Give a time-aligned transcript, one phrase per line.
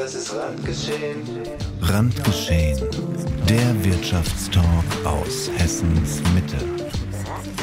[0.00, 1.16] Das ist Randgeschehen.
[1.82, 2.78] Randgeschehen.
[3.48, 6.56] Der Wirtschaftstalk aus Hessens Mitte.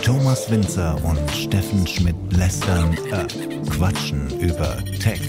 [0.04, 3.26] Thomas Winzer und Steffen Schmidt lästern, äh,
[3.70, 5.22] quatschen über Tech,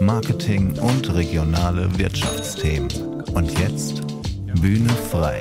[0.00, 2.88] Marketing und regionale Wirtschaftsthemen.
[3.34, 4.02] Und jetzt
[4.60, 5.40] Bühne frei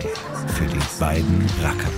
[0.55, 1.91] für die beiden Racker.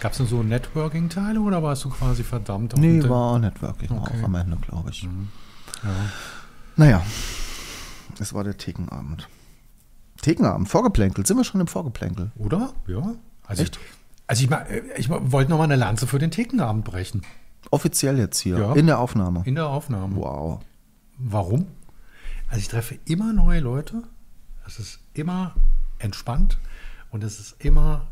[0.00, 2.74] Gab es denn so Networking-Teile oder warst du quasi verdammt?
[2.78, 4.16] Nee, war Networking Okay.
[4.16, 4.22] Mhm.
[4.22, 5.02] auch am Ende, glaube ich.
[5.02, 5.08] Ja.
[6.76, 7.02] Naja,
[8.18, 9.28] es war der Thekenabend.
[10.22, 11.24] Thekenabend, Vorgeplänkel.
[11.26, 12.30] Sind wir schon im Vorgeplänkel?
[12.36, 12.72] Oder?
[12.86, 13.14] Ja.
[13.46, 13.76] Also Echt?
[13.76, 13.82] Ich,
[14.26, 14.64] also ich, ma-
[14.96, 17.22] ich wollte noch mal eine Lanze für den Thekenabend brechen.
[17.70, 18.72] Offiziell jetzt hier, Ja.
[18.74, 19.42] in der Aufnahme.
[19.44, 20.16] In der Aufnahme.
[20.16, 20.60] Wow.
[21.18, 21.66] Warum?
[22.48, 24.02] Also ich treffe immer neue Leute.
[24.66, 25.54] Es ist immer
[25.98, 26.58] entspannt
[27.10, 28.06] und es ist immer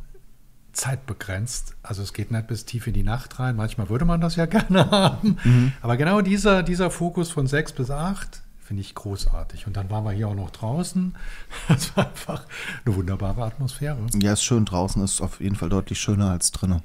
[0.72, 1.74] zeitbegrenzt.
[1.82, 3.56] Also es geht nicht bis tief in die Nacht rein.
[3.56, 5.72] Manchmal würde man das ja gerne haben.
[5.82, 9.66] Aber genau dieser, dieser Fokus von sechs bis acht finde ich großartig.
[9.66, 11.14] Und dann waren wir hier auch noch draußen.
[11.68, 12.44] Das war einfach
[12.84, 13.98] eine wunderbare Atmosphäre.
[14.20, 16.82] Ja, ist schön draußen, ist auf jeden Fall deutlich schöner als drinnen.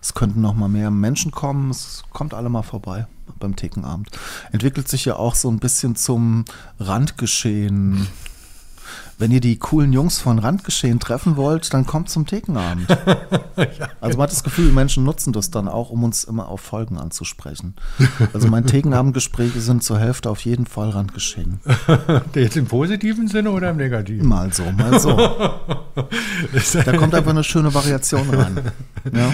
[0.00, 3.06] Es könnten noch mal mehr Menschen kommen, es kommt alle mal vorbei
[3.38, 4.08] beim Thekenabend.
[4.50, 6.44] Entwickelt sich ja auch so ein bisschen zum
[6.80, 8.08] Randgeschehen.
[9.18, 12.88] Wenn ihr die coolen Jungs von Randgeschehen treffen wollt, dann kommt zum Thekenabend.
[14.00, 16.98] Also man hat das Gefühl, Menschen nutzen das dann auch, um uns immer auf Folgen
[16.98, 17.74] anzusprechen.
[18.32, 21.60] Also meine Thekenabendgespräche sind zur Hälfte auf jeden Fall Randgeschehen.
[22.34, 24.26] Jetzt im positiven Sinne oder im negativen?
[24.26, 25.16] Mal so, mal so.
[26.84, 28.72] Da kommt einfach eine schöne Variation rein.
[29.12, 29.32] Ja.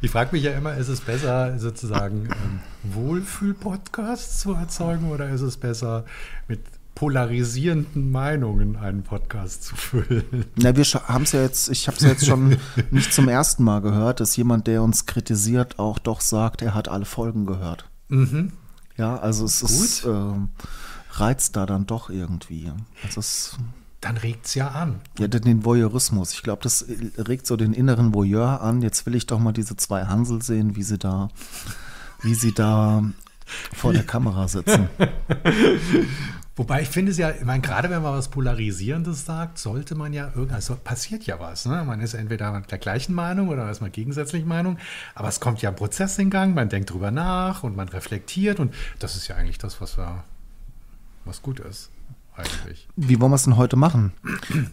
[0.00, 2.60] Ich frage mich ja immer, ist es besser, sozusagen ähm,
[2.94, 6.04] Wohlfühl-Podcasts zu erzeugen oder ist es besser,
[6.48, 6.60] mit
[6.94, 10.44] polarisierenden Meinungen einen Podcast zu füllen?
[10.56, 12.56] Na, wir haben es ja jetzt, ich habe es ja jetzt schon
[12.90, 16.88] nicht zum ersten Mal gehört, dass jemand, der uns kritisiert, auch doch sagt, er hat
[16.88, 17.88] alle Folgen gehört.
[18.08, 18.52] Mhm.
[18.96, 20.48] Ja, also es ist ähm,
[21.12, 22.70] reizt da dann doch irgendwie.
[23.02, 23.56] Also es,
[24.02, 25.00] Dann regt es ja an.
[25.18, 26.32] ja, den- den Voyeurismus.
[26.34, 26.84] Ich glaube, das
[27.16, 28.82] regt so den inneren Voyeur an.
[28.82, 31.28] Jetzt will ich doch mal diese zwei Hansel sehen, wie sie da,
[32.22, 33.02] wie sie da
[33.74, 34.88] vor der Kamera sitzen.
[36.54, 40.12] Wobei ich finde es ja, ich meine, gerade wenn man was Polarisierendes sagt, sollte man
[40.12, 41.64] ja irgendwas, also passiert ja was.
[41.64, 41.82] Ne?
[41.84, 44.76] Man ist entweder der gleichen Meinung oder ist man gegensätzlichen Meinung,
[45.14, 48.60] aber es kommt ja ein Prozess in Gang, man denkt drüber nach und man reflektiert
[48.60, 49.96] und das ist ja eigentlich das, was,
[51.24, 51.90] was gut ist,
[52.42, 52.88] eigentlich.
[52.96, 54.12] Wie wollen wir es denn heute machen?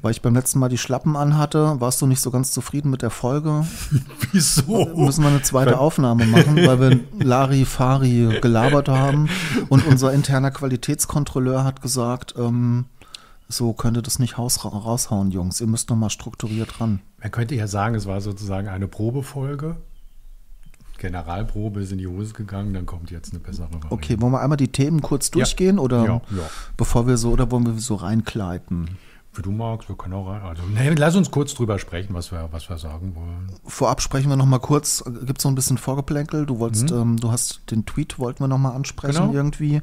[0.02, 3.02] Weil ich beim letzten Mal die Schlappen anhatte, warst du nicht so ganz zufrieden mit
[3.02, 3.66] der Folge?
[4.32, 4.86] Wieso?
[4.96, 9.30] müssen wir eine zweite Aufnahme machen, weil wir Lari Fari gelabert haben
[9.70, 12.86] und unser interner Qualitätskontrolleur hat gesagt, ähm,
[13.48, 15.60] so könnte das nicht raushauen, Jungs.
[15.60, 17.02] Ihr müsst noch mal strukturiert ran.
[17.20, 19.78] Man könnte ja sagen, es war sozusagen eine Probefolge.
[21.00, 23.92] Generalprobe ist in die Hose gegangen, dann kommt jetzt eine bessere Variante.
[23.92, 26.50] Okay, wollen wir einmal die Themen kurz durchgehen oder Ja, ja.
[26.78, 28.90] bevor wir so oder wollen wir so reinkleiden?
[29.36, 30.42] Wie du magst, wir können auch rein.
[30.42, 33.52] Also, nee, lass uns kurz drüber sprechen, was wir, was wir sagen wollen.
[33.66, 35.04] Vorab sprechen wir noch mal kurz.
[35.26, 36.46] Gibt es so ein bisschen Vorgeplänkel?
[36.48, 39.28] Du wolltest, ähm, du hast den Tweet wollten wir noch mal ansprechen Mhm.
[39.28, 39.34] Genau.
[39.34, 39.82] irgendwie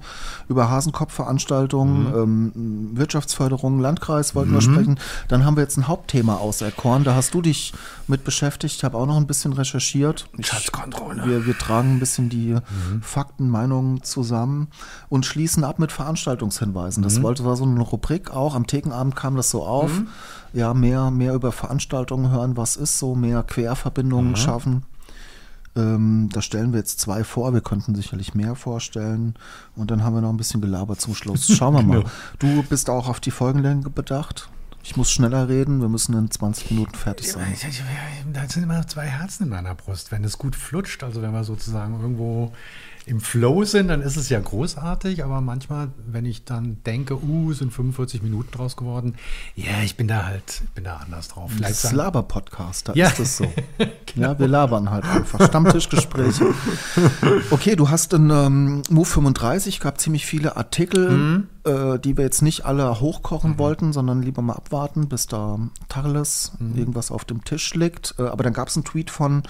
[0.48, 4.98] über Hasenkopf-Veranstaltungen, ähm, Wirtschaftsförderung, Landkreis wollten wir sprechen.
[5.28, 7.04] Dann haben wir jetzt ein Hauptthema auserkoren.
[7.04, 7.72] Da hast du dich
[8.08, 8.74] mit beschäftigt.
[8.76, 10.28] Ich habe auch noch ein bisschen recherchiert.
[10.38, 11.24] Ich, Schatzkontrolle.
[11.24, 12.56] wir, wir tragen ein bisschen die
[13.00, 14.68] Fakten, Meinungen zusammen
[15.08, 17.02] und schließen ab mit Veranstaltungshinweisen.
[17.02, 18.54] Das wollte war so eine Rubrik auch.
[18.54, 19.90] Am Thekenabend kam das so auf.
[20.52, 24.84] Ja, mehr, mehr über Veranstaltungen hören, was ist so, mehr Querverbindungen schaffen.
[25.76, 27.52] Ähm, da stellen wir jetzt zwei vor.
[27.52, 29.34] Wir könnten sicherlich mehr vorstellen.
[29.74, 31.46] Und dann haben wir noch ein bisschen gelabert zum Schluss.
[31.56, 32.04] Schauen wir mal.
[32.38, 34.48] Du bist auch auf die Folgenlänge bedacht.
[34.82, 35.80] Ich muss schneller reden.
[35.80, 37.54] Wir müssen in 20 Minuten fertig sein.
[38.32, 40.12] Da sind immer noch zwei Herzen in meiner Brust.
[40.12, 42.52] Wenn es gut flutscht, also wenn wir sozusagen irgendwo
[43.06, 45.22] im Flow sind, dann ist es ja großartig.
[45.24, 49.14] Aber manchmal, wenn ich dann denke, uh, sind 45 Minuten draus geworden,
[49.54, 51.50] ja, ich bin da halt, bin da anders drauf.
[51.52, 53.06] Vielleicht Das sagen- Laber-Podcast, da Ja.
[53.08, 53.46] ist es so.
[54.16, 55.46] Ja, wir labern halt einfach.
[55.46, 56.46] Stammtischgespräche.
[57.50, 61.46] Okay, du hast in ähm, Move 35 gab ziemlich viele Artikel, Mhm.
[61.66, 65.58] Äh, die wir jetzt nicht alle hochkochen wollten, sondern lieber mal abwarten, bis da
[65.88, 66.76] Tacheles Mhm.
[66.78, 68.14] irgendwas auf dem Tisch liegt.
[68.18, 69.42] Äh, aber dann gab es einen Tweet von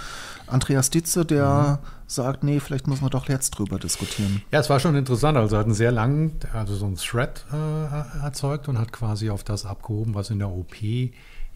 [0.47, 1.87] Andreas Ditze, der Mhm.
[2.07, 4.43] sagt, nee, vielleicht müssen wir doch jetzt drüber diskutieren.
[4.51, 5.37] Ja, es war schon interessant.
[5.37, 9.31] Also er hat einen sehr langen, also so einen Thread äh, erzeugt und hat quasi
[9.31, 10.75] auf das abgehoben, was in der OP,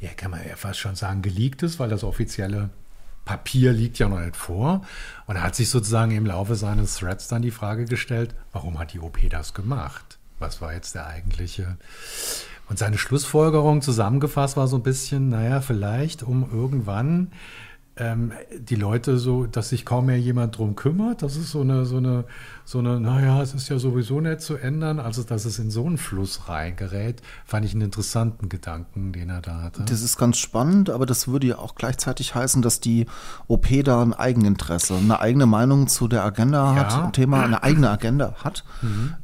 [0.01, 2.71] ja, kann man ja fast schon sagen, geleakt ist, weil das offizielle
[3.27, 4.81] Papier liegt ja noch nicht vor.
[5.27, 8.93] Und er hat sich sozusagen im Laufe seines Threads dann die Frage gestellt, warum hat
[8.95, 10.10] die OP das gemacht?
[10.41, 11.77] Was war jetzt der eigentliche?
[12.69, 17.31] Und seine Schlussfolgerung zusammengefasst war so ein bisschen, naja, vielleicht um irgendwann
[18.00, 21.23] ähm, die Leute so, dass sich kaum mehr jemand drum kümmert.
[21.23, 22.25] Das ist so eine, so eine,
[22.64, 24.99] so eine, naja, es ist ja sowieso nicht zu ändern.
[24.99, 29.43] Also, dass es in so einen Fluss reingerät, fand ich einen interessanten Gedanken, den er
[29.43, 29.85] da hatte.
[29.85, 33.06] Das ist ganz spannend, aber das würde ja auch gleichzeitig heißen, dass die
[33.49, 37.05] OP da ein Eigeninteresse, eine eigene Meinung zu der Agenda hat, Ja.
[37.05, 38.64] ein Thema, eine eigene Agenda hat,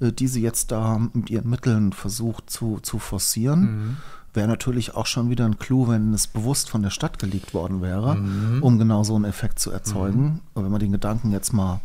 [0.00, 3.96] äh, die sie jetzt da mit ihren Mitteln versucht zu, zu forcieren.
[4.36, 7.80] Wäre natürlich auch schon wieder ein Clou, wenn es bewusst von der Stadt geleakt worden
[7.80, 8.16] wäre,
[8.60, 10.40] um genau so einen Effekt zu erzeugen.
[10.54, 11.80] Aber wenn man den Gedanken jetzt mal,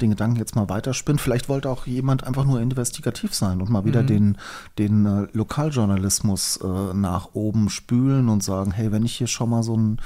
[0.00, 3.84] den Gedanken jetzt mal weiterspinnt, vielleicht wollte auch jemand einfach nur investigativ sein und mal
[3.84, 4.36] wieder den,
[4.78, 9.62] den äh, Lokaljournalismus äh, nach oben spülen und sagen, hey, wenn ich hier schon mal
[9.62, 9.98] so ein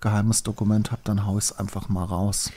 [0.00, 2.50] geheimes Dokument habe, dann hau ich es einfach mal raus.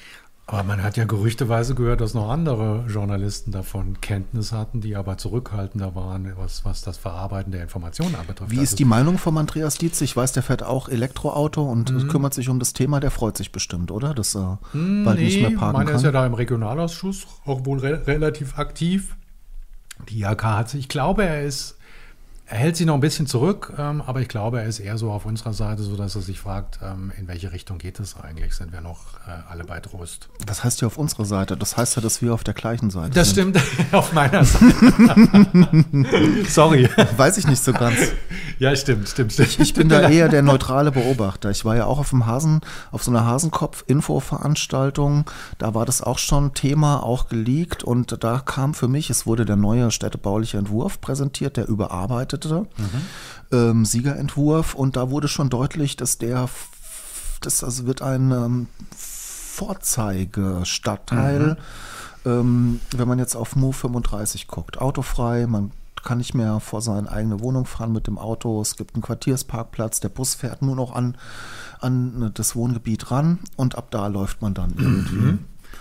[0.51, 5.15] Aber man hat ja gerüchteweise gehört, dass noch andere Journalisten davon Kenntnis hatten, die aber
[5.17, 8.49] zurückhaltender waren, was, was das Verarbeiten der Informationen anbetrifft.
[8.49, 10.01] Wie Also- ist die Meinung von Andreas Dietz?
[10.01, 12.07] Ich weiß, der fährt auch Elektroauto und Mhm.
[12.07, 12.99] kümmert sich um das Thema.
[12.99, 14.15] Der freut sich bestimmt, oder?
[14.15, 16.21] Dass er Hm, bald nicht mehr parken meiner ist ja kann.
[16.21, 19.15] da im Regionalausschuss auch wohl re relativ aktiv.
[20.09, 21.77] Die IHK hat sich, ich glaube, er ist,
[22.51, 25.11] er hält sich noch ein bisschen zurück, ähm, aber ich glaube, er ist eher so
[25.11, 28.55] auf unserer Seite, so dass er sich fragt, ähm, in welche Richtung geht es eigentlich?
[28.55, 30.29] Sind wir noch äh, alle bei Trost?
[30.47, 31.55] Das heißt ja auf unserer Seite.
[31.55, 33.55] Das heißt ja, dass wir auf der gleichen Seite Das sind.
[33.55, 33.63] stimmt
[33.93, 34.73] auf meiner Seite.
[36.49, 36.89] Sorry.
[37.17, 37.97] Weiß ich nicht so ganz.
[38.59, 39.57] Ja, stimmt, stimmt, stimmt.
[39.59, 41.49] Ich bin da eher der neutrale Beobachter.
[41.49, 42.59] Ich war ja auch auf dem Hasen,
[42.91, 45.23] auf so einer Hasenkopf-Info-Veranstaltung.
[45.57, 47.85] Da war das auch schon Thema, auch geleakt.
[47.85, 51.69] Und da kam für mich, es wurde der neue städtebauliche Entwurf präsentiert, der
[52.39, 52.67] überarbeitete
[53.51, 54.73] ähm, Siegerentwurf.
[54.75, 56.49] Und da wurde schon deutlich, dass der,
[57.41, 58.65] das also wird ein ähm,
[58.95, 61.57] Vorzeigestadtteil,
[62.25, 64.79] ähm, wenn man jetzt auf Move 35 guckt.
[64.79, 65.71] Autofrei, man
[66.03, 68.61] kann nicht mehr vor seine eigene Wohnung fahren mit dem Auto.
[68.61, 71.17] Es gibt einen Quartiersparkplatz, der Bus fährt nur noch an,
[71.81, 75.37] an das Wohngebiet ran und ab da läuft man dann irgendwie.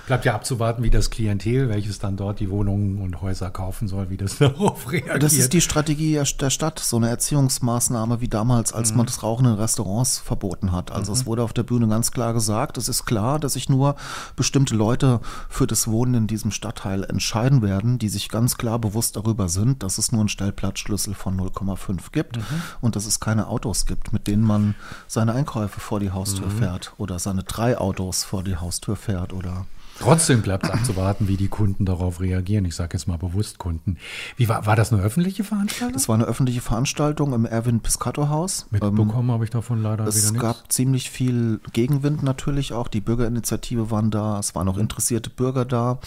[0.09, 4.09] Bleibt ja abzuwarten, wie das Klientel, welches dann dort die Wohnungen und Häuser kaufen soll,
[4.09, 5.23] wie das darauf reagiert.
[5.23, 9.23] Das ist die Strategie der der Stadt, so eine Erziehungsmaßnahme wie damals, als man das
[9.23, 10.91] Rauchen in Restaurants verboten hat.
[10.93, 13.97] Also es wurde auf der Bühne ganz klar gesagt, es ist klar, dass sich nur
[14.35, 15.21] bestimmte Leute
[15.51, 19.83] für das Wohnen in diesem Stadtteil entscheiden werden, die sich ganz klar bewusst darüber sind,
[19.83, 22.39] dass es nur einen Stellplatzschlüssel von 0,5 gibt
[22.81, 24.75] und dass es keine Autos gibt, mit denen man
[25.07, 29.67] seine Einkäufe vor die Haustür fährt oder seine drei Autos vor die Haustür fährt oder
[30.01, 32.65] Trotzdem bleibt es abzuwarten, wie die Kunden darauf reagieren.
[32.65, 33.97] Ich sage jetzt mal bewusst Kunden.
[34.37, 35.93] Wie war, war das eine öffentliche Veranstaltung?
[35.93, 38.67] Das war eine öffentliche Veranstaltung im Erwin Piscator Haus.
[38.73, 40.41] Ähm, Mitbekommen habe ich davon leider wieder Es nichts.
[40.41, 42.89] gab ziemlich viel Gegenwind natürlich auch.
[42.89, 45.99] Die Bürgerinitiative waren da, es waren auch interessierte Bürger da.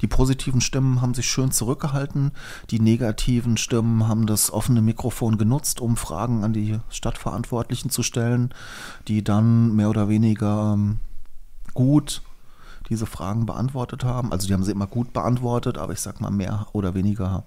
[0.00, 2.32] Die positiven Stimmen haben sich schön zurückgehalten.
[2.70, 8.54] Die negativen Stimmen haben das offene Mikrofon genutzt, um Fragen an die Stadtverantwortlichen zu stellen,
[9.08, 10.98] die dann mehr oder weniger ähm,
[11.74, 12.22] gut
[12.90, 14.32] diese Fragen beantwortet haben.
[14.32, 17.44] Also die haben sie immer gut beantwortet, aber ich sag mal mehr oder weniger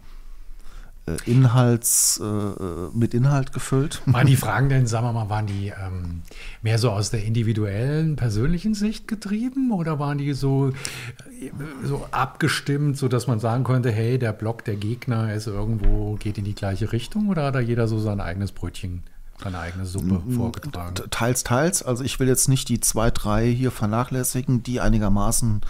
[1.06, 4.02] äh, Inhalts, äh, äh, mit Inhalt gefüllt.
[4.06, 6.22] Waren die Fragen denn, sagen wir mal, waren die ähm,
[6.62, 11.52] mehr so aus der individuellen, persönlichen Sicht getrieben oder waren die so, äh,
[11.84, 16.46] so abgestimmt, sodass man sagen konnte, hey, der Block der Gegner ist irgendwo, geht in
[16.46, 19.04] die gleiche Richtung oder hat da jeder so sein eigenes Brötchen,
[19.44, 20.96] seine eigene Suppe vorgetragen?
[20.96, 21.84] T- Teils, teils.
[21.84, 25.62] Also ich will jetzt nicht die zwei, drei hier vernachlässigen, die einigermaßen,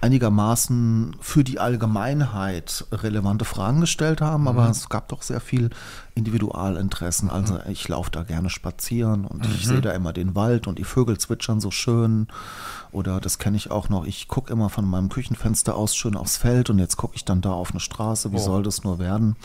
[0.00, 5.70] einigermaßen für die Allgemeinheit relevante Fragen gestellt haben, aber es gab doch sehr viel
[6.14, 7.30] Individualinteressen.
[7.30, 10.84] Also ich laufe da gerne spazieren und ich sehe da immer den Wald und die
[10.84, 12.28] Vögel zwitschern so schön.
[12.90, 16.36] Oder das kenne ich auch noch, ich gucke immer von meinem Küchenfenster aus schön aufs
[16.36, 18.32] Feld und jetzt gucke ich dann da auf eine Straße.
[18.32, 18.40] Wie Oh.
[18.40, 19.36] soll das nur werden?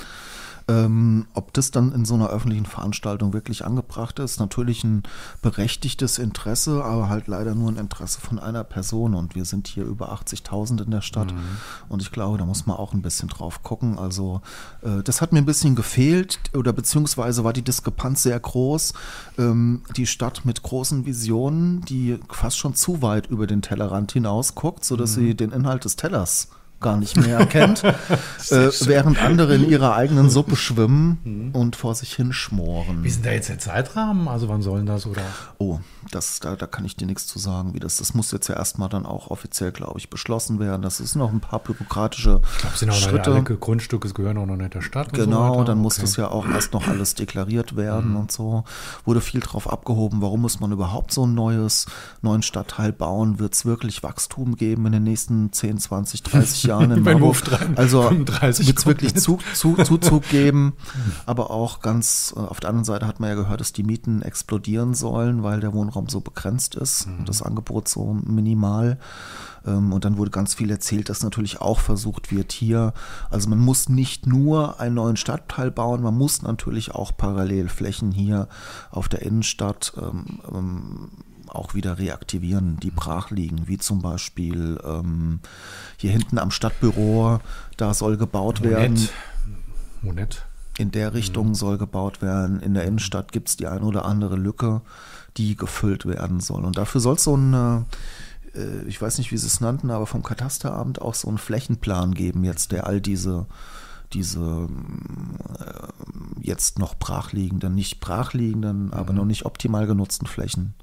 [0.69, 5.03] Ähm, ob das dann in so einer öffentlichen Veranstaltung wirklich angebracht ist, natürlich ein
[5.41, 9.13] berechtigtes Interesse, aber halt leider nur ein Interesse von einer Person.
[9.13, 11.33] Und wir sind hier über 80.000 in der Stadt.
[11.89, 13.97] Und ich glaube, da muss man auch ein bisschen drauf gucken.
[13.97, 14.41] Also
[14.81, 18.93] äh, das hat mir ein bisschen gefehlt oder beziehungsweise war die Diskrepanz sehr groß.
[19.37, 24.55] Ähm, die Stadt mit großen Visionen, die fast schon zu weit über den Tellerrand hinaus
[24.55, 27.83] guckt, sodass sie den Inhalt des Tellers gar nicht mehr erkennt,
[28.49, 33.03] äh, während andere in ihrer eigenen Suppe schwimmen und vor sich hinschmoren.
[33.03, 34.27] Wie ist denn da jetzt der Zeitrahmen?
[34.27, 35.21] Also wann sollen das oder?
[35.57, 35.79] Oh,
[36.11, 37.97] das, da, da kann ich dir nichts zu sagen, wie das.
[37.97, 40.81] Das muss jetzt ja erstmal dann auch offiziell, glaube ich, beschlossen werden.
[40.81, 43.31] Das ist noch ein paar bürokratische Ich glaube, sind auch Schritte.
[43.31, 45.09] alle Grundstücke gehören auch noch nicht der Stadt.
[45.15, 45.65] so Genau, weiter.
[45.65, 46.01] dann muss Okay.
[46.03, 46.05] Mhm.
[46.05, 48.63] das ja auch erst noch alles deklariert werden und so.
[49.03, 51.87] Wurde viel drauf abgehoben, warum muss man überhaupt so ein neues,
[52.21, 53.39] neuen Stadtteil bauen?
[53.39, 57.41] Wird es wirklich Wachstum geben in den nächsten 10, 20, 30 Jahren in Marburg.
[57.43, 59.23] 3, Also 35 wird es wirklich kommt.
[59.23, 60.73] Zug, Zug, Zuzug geben,
[61.25, 64.21] aber auch ganz, äh, auf der anderen Seite hat man ja gehört, dass die Mieten
[64.21, 68.99] explodieren sollen, weil der Wohnraum so begrenzt ist und das Angebot so minimal.
[69.65, 72.93] Ähm, Und dann wurde ganz viel erzählt, dass natürlich auch versucht wird hier,
[73.29, 78.11] also man muss nicht nur einen neuen Stadtteil bauen, man muss natürlich auch parallel Flächen
[78.11, 78.47] hier
[78.91, 81.09] auf der Innenstadt ähm, ähm,
[81.49, 85.39] auch wieder reaktivieren, die brach liegen, wie zum Beispiel ähm,
[85.97, 87.39] hier hinten am Stadtbüro,
[87.77, 88.95] da soll gebaut werden.
[88.95, 89.13] Monett.
[90.01, 90.45] Monett.
[90.77, 91.15] In der Mhm.
[91.15, 92.59] Richtung soll gebaut werden.
[92.59, 94.81] In der Innenstadt gibt es die eine oder andere Lücke,
[95.37, 96.63] die gefüllt werden soll.
[96.65, 99.89] Und dafür soll es so ein, äh, äh, ich weiß nicht, wie sie es nannten,
[99.89, 103.47] aber vom Katasteramt auch so einen Flächenplan geben, jetzt, der all diese,
[104.13, 104.67] diese
[105.59, 105.87] äh,
[106.41, 109.17] jetzt noch brachliegenden, nicht brachliegenden, aber Mhm.
[109.17, 110.73] noch nicht optimal genutzten Flächen.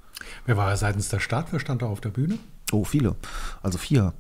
[0.47, 1.47] Wer war seitens der Stadt?
[1.51, 2.39] Wer stand da auf der Bühne?
[2.73, 3.15] Oh, viele.
[3.63, 4.13] Also vier,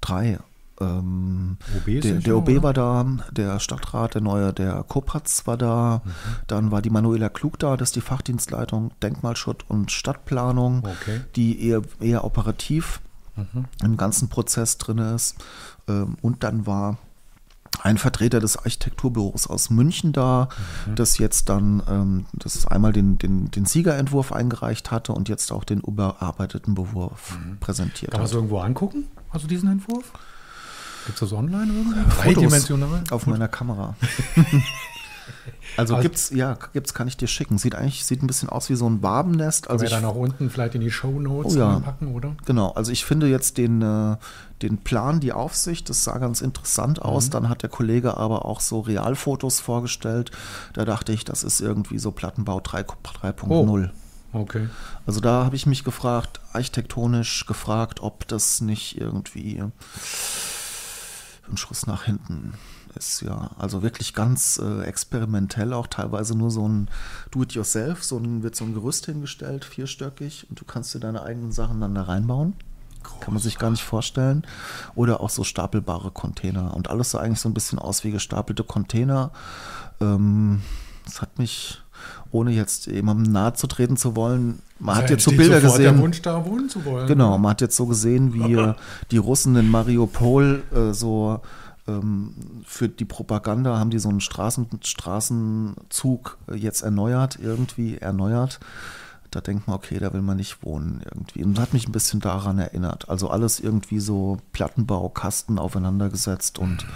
[0.00, 0.38] drei.
[0.80, 2.62] Ähm, OB der, der OB oder?
[2.64, 6.10] war da, der Stadtrat, der neue, der Kopatz war da, Mhm.
[6.48, 11.20] dann war die Manuela Klug da, das ist die Fachdienstleitung Denkmalschutz und Stadtplanung, Okay.
[11.36, 13.00] die eher, eher operativ
[13.36, 13.66] Mhm.
[13.84, 15.36] im ganzen Prozess drin ist.
[15.88, 16.98] Ähm, und dann war
[17.82, 20.48] ein Vertreter des Architekturbüros aus München da,
[20.86, 20.94] Mhm.
[20.96, 25.64] das jetzt dann ähm, das einmal den, den, den Siegerentwurf eingereicht hatte und jetzt auch
[25.64, 29.06] den überarbeiteten Bewurf präsentiert Kann man es irgendwo angucken?
[29.30, 30.12] Also diesen Entwurf?
[31.06, 32.00] Gibt es das online irgendwo?
[32.10, 33.04] Fotos Dreidimensional?
[33.10, 33.94] auf meiner Kamera.
[35.76, 37.58] also Also- gibt's, ja, gibt's, kann ich dir schicken.
[37.58, 39.68] Sieht eigentlich, sieht ein bisschen aus wie so ein Wabennest.
[39.70, 41.80] Also wir ich, dann auch unten vielleicht in die Show Notes Oh ja.
[41.80, 42.34] packen, oder?
[42.46, 44.16] genau, also ich finde jetzt den, äh,
[44.62, 47.04] den Plan, die Aufsicht, das sah ganz interessant Mhm.
[47.04, 47.30] aus.
[47.30, 50.30] Dann hat der Kollege aber auch so Realfotos vorgestellt.
[50.72, 53.90] Da dachte ich, das ist irgendwie so Plattenbau 3 3.0.
[54.32, 54.68] Okay.
[55.06, 59.62] Also da habe ich mich gefragt, architektonisch gefragt, ob das nicht irgendwie
[61.48, 62.54] ein Schuss nach hinten
[62.96, 63.50] ist, ja.
[63.58, 66.88] Also wirklich ganz äh, experimentell, auch teilweise nur so ein
[67.30, 71.52] Do-it-yourself, so ein, wird so ein Gerüst hingestellt, vierstöckig, und du kannst dir deine eigenen
[71.52, 72.54] Sachen dann da reinbauen.
[73.20, 74.46] Kann man sich gar nicht vorstellen.
[74.94, 76.74] Oder auch so stapelbare Container.
[76.74, 79.30] Und alles sah eigentlich so ein bisschen aus wie gestapelte Container.
[80.00, 80.62] Ähm,
[81.04, 81.82] das hat mich,
[82.30, 85.80] ohne jetzt jemandem nahe zu treten zu wollen, man hat Da jetzt so Bilder sofort
[85.80, 86.02] der gesehen.
[86.02, 87.06] Wunsch, da wohnen zu wollen.
[87.06, 88.74] Genau, man hat jetzt so gesehen, wie
[89.10, 91.40] die Russen in Mariupol äh, so
[92.64, 98.60] für die Propaganda haben die so einen Straßen, Straßenzug äh, jetzt erneuert, irgendwie erneuert.
[99.30, 101.42] Da denkt man, okay, da will man nicht wohnen irgendwie.
[101.42, 103.08] Und das hat mich ein bisschen daran erinnert.
[103.08, 106.86] Also alles irgendwie so Plattenbau, Kasten aufeinandergesetzt und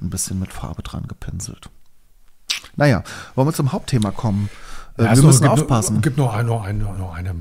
[0.00, 1.68] ein bisschen mit Farbe dran gepinselt.
[2.76, 4.48] Naja, wollen wir zum Hauptthema kommen?
[4.96, 5.96] Äh, Ja, wir so, müssen gibt aufpassen.
[5.96, 7.34] Noch, gibt noch, noch, noch eine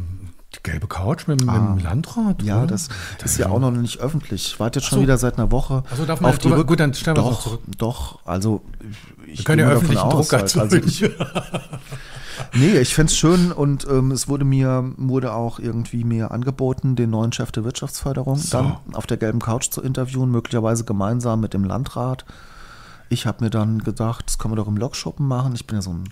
[0.64, 2.42] gelbe Couch mit, mit dem Landrat.
[2.42, 2.68] Ja, oder?
[2.68, 2.90] das
[3.24, 4.48] ist ja auch noch nicht öffentlich.
[4.54, 5.04] Ich warte jetzt schon so.
[5.04, 5.84] wieder seit einer Woche.
[5.92, 7.62] Ach so, darf man auf die drüber- gut, dann stellen wir doch, zurück.
[7.78, 8.62] Doch, also
[9.28, 10.58] ich Wir können ja öffentlichen aus, Druck halt.
[10.58, 11.02] Also ich,
[12.54, 16.96] nee, ich fände es schön und ähm, es wurde mir wurde auch irgendwie mir angeboten,
[16.96, 18.58] den neuen Chef der Wirtschaftsförderung So.
[18.58, 22.26] dann auf der gelben Couch zu interviewen, möglicherweise gemeinsam mit dem Landrat.
[23.10, 25.54] Ich habe mir dann gedacht, das können wir doch im Lokschuppen machen.
[25.56, 26.06] Ich bin ja so ein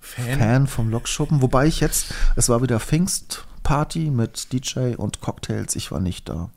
[0.00, 0.38] Fan.
[0.38, 1.42] Fan vom Lokschuppen.
[1.42, 2.78] Wobei ich jetzt, es war wieder
[3.68, 5.76] Pfingstparty mit DJ und Cocktails.
[5.76, 6.48] Ich war nicht da.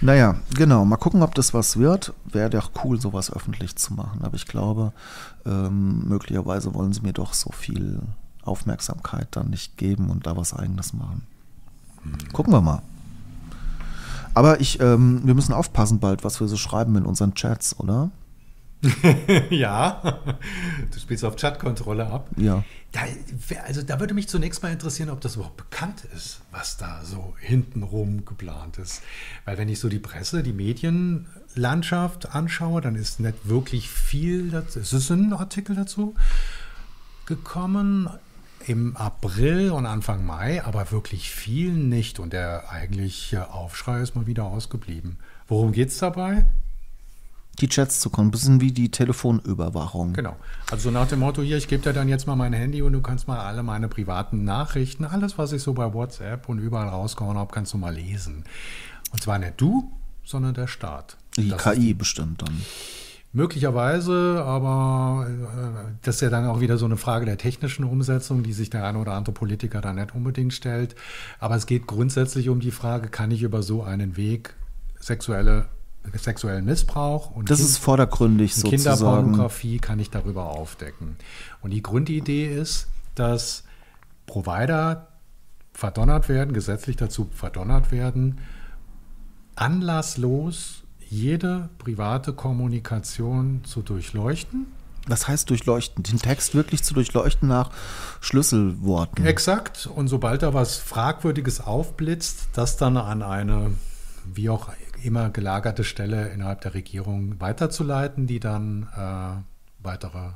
[0.00, 0.84] Naja, genau.
[0.84, 2.12] Mal gucken, ob das was wird.
[2.24, 4.22] Wäre doch cool, sowas öffentlich zu machen.
[4.24, 4.92] Aber ich glaube,
[5.46, 8.00] ähm, möglicherweise wollen sie mir doch so viel
[8.42, 11.22] Aufmerksamkeit dann nicht geben und da was Eigenes machen.
[12.32, 12.82] Gucken wir mal.
[14.34, 18.10] Aber ich, ähm, wir müssen aufpassen bald, was wir so schreiben in unseren Chats, oder?
[19.50, 20.18] ja,
[20.90, 22.28] du spielst auf Chatkontrolle ab.
[22.36, 22.64] Ja.
[22.92, 23.00] Da,
[23.64, 27.34] also da würde mich zunächst mal interessieren, ob das überhaupt bekannt ist, was da so
[27.40, 29.00] hintenrum geplant ist.
[29.46, 34.78] Weil wenn ich so die Presse, die Medienlandschaft anschaue, dann ist nicht wirklich viel dazu.
[34.78, 36.14] Es ist ein Artikel dazu
[37.24, 38.10] gekommen
[38.66, 42.20] im April und Anfang Mai, aber wirklich viel nicht.
[42.20, 45.18] Und der eigentliche Aufschrei ist mal wieder ausgeblieben.
[45.48, 46.44] Worum geht es dabei?
[47.62, 50.14] Die Chats zu kommen, bisschen wie die Telefonüberwachung.
[50.14, 50.36] Genau.
[50.70, 52.92] Also so nach dem Motto, hier, ich gebe dir dann jetzt mal mein Handy und
[52.92, 56.88] du kannst mal alle meine privaten Nachrichten, alles, was ich so bei WhatsApp und überall
[56.88, 58.44] rausgehauen habe, kannst du mal lesen.
[59.12, 59.92] Und zwar nicht du,
[60.24, 61.16] sondern der Staat.
[61.36, 62.62] Die Das KI bestimmt dann.
[63.32, 68.42] Möglicherweise, aber äh, das ist ja dann auch wieder so eine Frage der technischen Umsetzung,
[68.42, 70.94] die sich der eine oder andere Politiker da nicht unbedingt stellt.
[71.38, 74.54] Aber es geht grundsätzlich um die Frage, kann ich über so einen Weg
[75.00, 75.66] sexuelle,
[76.16, 78.76] sexuellen Missbrauch und Das Kind- ist vordergründig sozusagen.
[78.98, 81.16] Kinderpornografie kann ich darüber aufdecken.
[81.62, 83.64] Und die Grundidee ist, dass
[84.26, 85.08] Provider
[85.72, 88.40] verdonnert werden, gesetzlich dazu verdonnert werden,
[89.56, 94.66] anlasslos jede private Kommunikation zu durchleuchten.
[95.08, 96.04] Was heißt durchleuchten?
[96.04, 97.70] Den Text wirklich zu durchleuchten nach
[98.20, 99.26] Schlüsselworten.
[99.26, 99.86] Exakt.
[99.86, 103.72] Und sobald da was Fragwürdiges aufblitzt, das dann an eine
[104.32, 104.68] wie auch
[105.04, 109.42] immer gelagerte Stelle innerhalb der Regierung weiterzuleiten, die dann äh,
[109.84, 110.30] weitere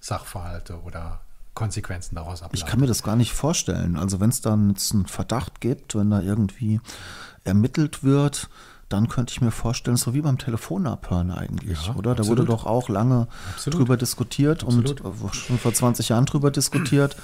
[0.00, 1.20] Sachverhalte oder
[1.54, 2.56] Konsequenzen daraus ableiten.
[2.56, 3.96] Ich kann mir das gar nicht vorstellen.
[3.96, 6.80] Also wenn es dann jetzt einen Verdacht gibt, wenn da irgendwie
[7.44, 8.48] ermittelt wird,
[8.88, 12.14] dann könnte ich mir vorstellen, so wie beim Telefonabhören eigentlich, Ja, oder?
[12.14, 12.38] Da absolut.
[12.40, 13.80] wurde doch auch lange Absolut.
[13.80, 15.00] drüber diskutiert Absolut.
[15.00, 17.16] und äh, schon vor 20 Jahren drüber diskutiert,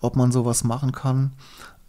[0.00, 1.32] ob man sowas machen kann.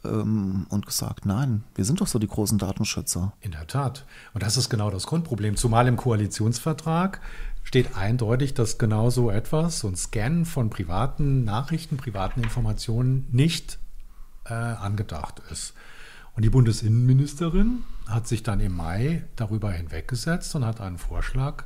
[0.07, 3.33] Ähm, und gesagt, nein, wir sind doch so die großen Datenschützer.
[3.41, 4.05] In der Tat.
[4.33, 5.55] Und das ist genau das Grundproblem.
[5.55, 7.21] Zumal im Koalitionsvertrag
[7.63, 13.79] steht eindeutig, dass genau so etwas, so ein Scan von privaten Nachrichten, privaten Informationen nicht
[14.45, 15.73] äh, angedacht ist.
[16.33, 21.63] Und die Bundesinnenministerin hat sich dann im Mai darüber hinweggesetzt und hat einen Vorschlag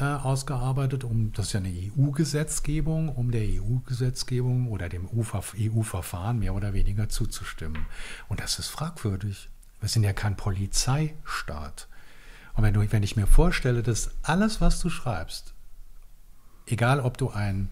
[0.00, 6.54] äh, ausgearbeitet, um das ist ja eine EU-Gesetzgebung, um der EU-Gesetzgebung oder dem EU-Verfahren mehr
[6.54, 7.86] oder weniger zuzustimmen.
[8.28, 9.48] Und das ist fragwürdig.
[9.80, 11.88] Wir sind ja kein Polizeistaat.
[12.54, 15.54] Und wenn, du, wenn ich mir vorstelle, dass alles, was du schreibst,
[16.66, 17.70] egal ob du ein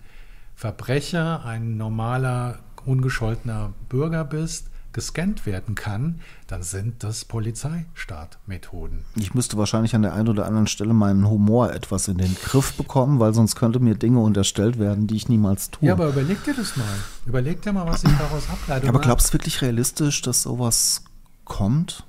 [0.54, 9.04] Verbrecher, ein normaler, ungescholtener Bürger bist, gescannt werden kann, dann sind das Polizeistaatmethoden.
[9.16, 12.74] Ich müsste wahrscheinlich an der einen oder anderen Stelle meinen Humor etwas in den Griff
[12.74, 15.88] bekommen, weil sonst könnte mir Dinge unterstellt werden, die ich niemals tue.
[15.88, 16.84] Ja, aber überleg dir das mal.
[17.26, 18.88] Überleg dir mal, was sich daraus ableitet.
[18.88, 21.04] Aber glaubst du wirklich realistisch, dass sowas
[21.44, 22.04] kommt?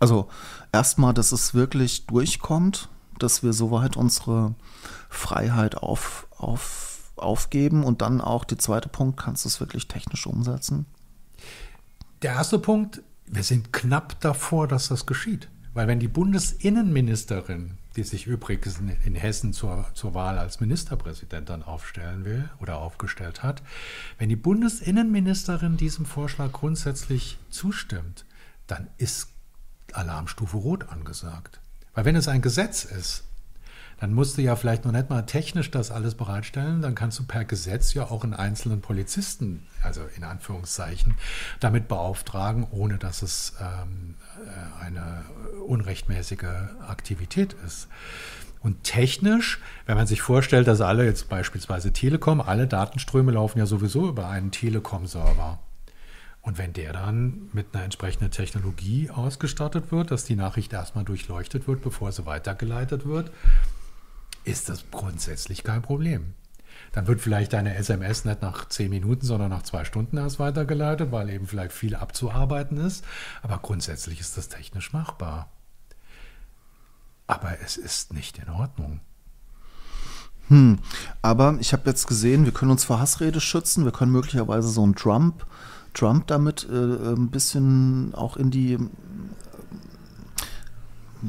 [0.00, 0.28] Also
[0.72, 2.88] erstmal, dass es wirklich durchkommt,
[3.18, 4.54] dass wir soweit unsere
[5.08, 10.26] Freiheit auf, auf, aufgeben und dann auch der zweite Punkt, kannst du es wirklich technisch
[10.26, 10.86] umsetzen?
[12.22, 15.48] Der erste Punkt, wir sind knapp davor, dass das geschieht.
[15.74, 21.62] Weil wenn die Bundesinnenministerin, die sich übrigens in- Hessen zur, zur Wahl als Ministerpräsident dann
[21.64, 23.62] aufstellen will oder aufgestellt hat,
[24.18, 28.24] wenn die Bundesinnenministerin diesem Vorschlag grundsätzlich zustimmt,
[28.66, 29.28] dann ist
[29.92, 31.60] Alarmstufe Rot angesagt.
[31.94, 33.24] Weil wenn es ein Gesetz ist,
[34.00, 37.24] dann musst du ja vielleicht noch nicht mal technisch das alles bereitstellen, dann kannst du
[37.24, 41.14] per Gesetz ja auch einen einzelnen Polizisten, also in Anführungszeichen,
[41.60, 44.14] damit beauftragen, ohne dass es ähm,
[44.46, 45.24] äh, eine
[45.66, 46.44] unrechtmäßige
[46.86, 47.88] Aktivität ist.
[48.60, 53.66] Und technisch, wenn man sich vorstellt, dass alle jetzt beispielsweise Telekom, alle Datenströme laufen ja
[53.66, 55.58] sowieso über einen Telekom-Server.
[56.40, 61.68] Und wenn der dann mit einer entsprechenden Technologie ausgestattet wird, dass die Nachricht erstmal durchleuchtet
[61.68, 63.30] wird, bevor sie weitergeleitet wird,
[64.44, 66.34] ist das grundsätzlich kein Problem.
[66.92, 71.10] Dann wird vielleicht deine SMS nicht nach zehn Minuten, sondern nach zwei Stunden erst weitergeleitet,
[71.12, 73.04] weil eben vielleicht viel abzuarbeiten ist.
[73.42, 75.50] Aber grundsätzlich ist das technisch machbar.
[77.26, 79.00] Aber es ist nicht in Ordnung.
[80.48, 80.78] Hm.
[81.22, 84.82] Aber ich habe jetzt gesehen, wir können uns vor Hassrede schützen, wir können möglicherweise so
[84.82, 85.46] einen Trump,
[85.94, 86.74] Trump damit äh,
[87.14, 88.78] ein bisschen auch in die,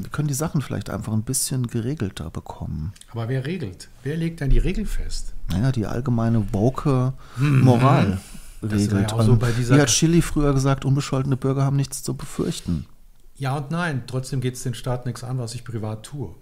[0.02, 2.92] wir können die Sachen vielleicht einfach ein bisschen geregelter bekommen.
[3.12, 3.88] Aber wer regelt?
[4.02, 5.34] Wer legt denn die Regel fest?
[5.50, 8.18] Naja, die allgemeine woke Moral
[8.60, 9.12] Das war regelt.
[9.12, 12.86] ja so Wie hat Chili früher gesagt, unbescholtene Bürger haben nichts zu befürchten.
[13.36, 14.04] Ja und nein.
[14.06, 16.34] Trotzdem geht es den Staat nichts an, was ich privat tue.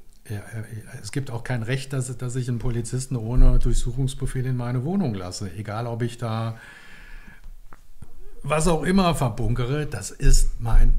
[1.03, 5.13] Es gibt auch kein Recht, dass, dass ich einen Polizisten ohne Durchsuchungsbefehl in meine Wohnung
[5.15, 5.51] lasse.
[5.53, 6.57] Egal, ob ich da
[8.43, 10.99] was auch immer verbunkere, das ist mein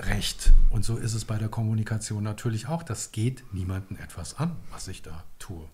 [0.00, 0.52] Privatrecht.
[0.70, 2.82] Und so ist es bei der Kommunikation natürlich auch.
[2.82, 5.68] Das geht niemandem etwas an, was ich da tue.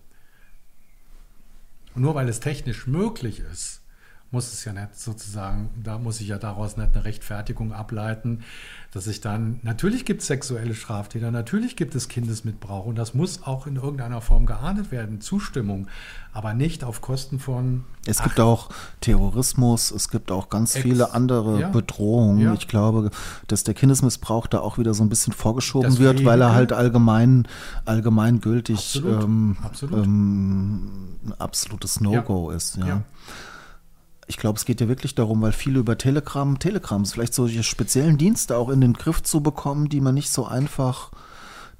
[1.95, 3.81] Und nur weil es technisch möglich ist,
[4.29, 8.43] muss es ja nicht sozusagen, da muss ich ja daraus nicht eine Rechtfertigung ableiten,
[8.91, 13.43] dass ich dann, natürlich gibt es sexuelle Straftäter, natürlich gibt es Kindesmissbrauch und das muss
[13.43, 15.87] auch in irgendeiner Form geahndet werden, Zustimmung,
[16.33, 17.85] aber nicht auf Kosten von.
[18.05, 21.69] Es gibt auch Terrorismus, es gibt auch ganz Ex- viele andere ja.
[21.69, 22.39] Bedrohungen.
[22.39, 22.53] Ja.
[22.53, 23.11] Ich glaube,
[23.47, 26.73] dass der Kindesmissbrauch da auch wieder so ein bisschen vorgeschoben Das wird, weil er halt
[26.73, 27.47] allgemein,
[27.85, 30.05] allgemein gültig Absolut, ähm, absolut.
[30.05, 30.89] Ähm,
[31.25, 32.77] ein absolutes No-Go ist.
[32.77, 33.03] Ja.
[34.27, 38.17] Ich glaube, es geht ja wirklich darum, weil viele über Telegram, Telegrams, vielleicht solche speziellen
[38.17, 41.11] Dienste auch in den Griff zu bekommen, die man nicht so einfach,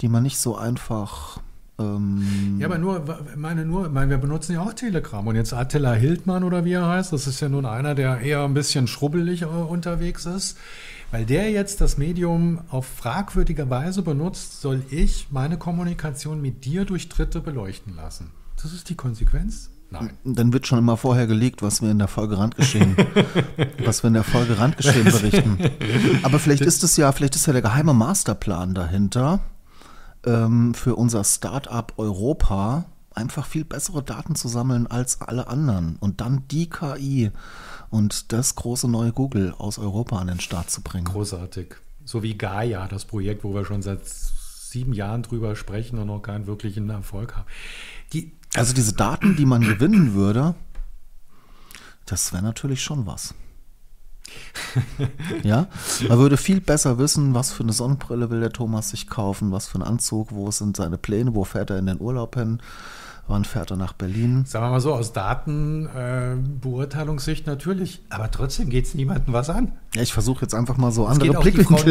[0.02, 1.40] die man nicht so einfach
[1.80, 3.04] ähm, Ja, aber nur,
[3.36, 5.26] meine nur, meine, wir benutzen ja auch Telegram.
[5.28, 8.44] Und jetzt Attila Hildmann oder wie er heißt, das ist ja nun einer, der eher
[8.44, 10.58] ein bisschen schrubbelig äh, unterwegs ist.
[11.12, 16.84] Weil der jetzt das Medium auf fragwürdige Weise benutzt, soll ich meine Kommunikation mit dir
[16.84, 18.32] durch Dritte beleuchten lassen.
[18.62, 20.18] Das ist die Konsequenz Nein.
[20.26, 22.96] Dann wird schon immer vorher gelegt, was wir in der Folge Randgeschehen,
[23.86, 25.58] was wir in der Folge Randgeschehen berichten.
[26.24, 29.40] Aber vielleicht ist es ja, vielleicht ist ja der geheime Masterplan dahinter
[30.26, 32.86] ähm, für unser Startup Europa
[33.18, 37.32] einfach viel bessere Daten zu sammeln als alle anderen und dann die KI
[37.90, 41.06] und das große neue Google aus Europa an den Start zu bringen.
[41.06, 41.76] Großartig.
[42.06, 46.22] So wie Gaia, das Projekt, wo wir schon seit sieben Jahren drüber sprechen und noch
[46.22, 47.48] keinen wirklichen Erfolg haben.
[48.14, 50.56] Die, also diese Daten, die man gewinnen würde,
[52.06, 53.34] das wäre natürlich schon was.
[55.44, 55.68] ja,
[56.08, 59.68] man würde viel besser wissen, was für eine Sonnenbrille will der Thomas sich kaufen, was
[59.68, 62.60] für einen Anzug, wo sind seine Pläne, wo fährt er in den Urlaub hin,
[63.28, 64.44] wann fährt er nach Berlin.
[64.46, 69.72] Sagen wir mal so, aus Datenbeurteilungssicht äh, natürlich, aber trotzdem geht es niemandem was an.
[69.96, 71.30] Ja, ich versuche jetzt einfach mal so es andere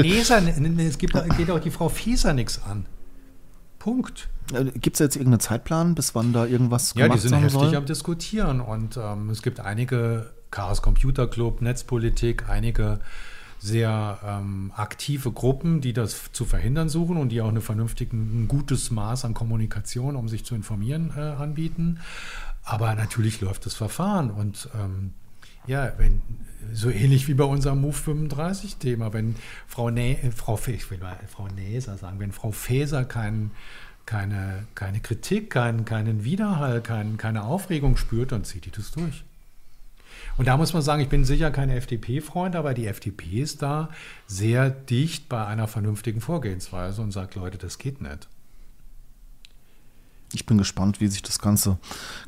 [0.02, 0.42] Neser,
[0.86, 0.98] Es
[1.36, 2.84] geht auch die Frau Fieser nichts an.
[3.78, 4.28] Punkt.
[4.46, 7.60] Gibt es jetzt irgendeinen Zeitplan, bis wann da irgendwas ja, gemacht Ja, die sind heftig
[7.60, 7.76] soll?
[7.76, 13.00] am Diskutieren und ähm, es gibt einige, Chaos Computer Club, Netzpolitik, einige
[13.58, 18.48] sehr ähm, aktive Gruppen, die das zu verhindern suchen und die auch eine vernünftige, ein
[18.48, 22.00] gutes Maß an Kommunikation, um sich zu informieren, äh, anbieten.
[22.62, 25.12] Aber natürlich läuft das Verfahren und ähm,
[25.66, 26.20] ja, wenn
[26.72, 30.58] so ähnlich wie bei unserem Move 35 Thema, wenn Frau, Nä äh, Frau,
[31.00, 33.50] mal Frau Näser sagen, wenn Frau Faeser keinen
[34.06, 39.24] keine, keine Kritik, keinen, keinen Widerhall, kein, keine Aufregung spürt, dann zieht die das durch.
[40.38, 43.90] Und da muss man sagen, ich bin sicher kein FDP-Freund, aber die FDP ist da
[44.26, 48.28] sehr dicht bei einer vernünftigen Vorgehensweise und sagt, Leute, das geht nicht
[50.32, 51.78] ich bin gespannt, wie sich das Ganze,